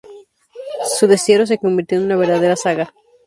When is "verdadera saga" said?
2.15-2.91